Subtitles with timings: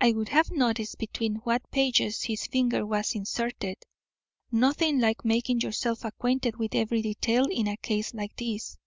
[0.00, 3.78] "I would have noticed between what pages his finger was inserted.
[4.52, 8.78] Nothing like making yourself acquainted with every detail in a case like this."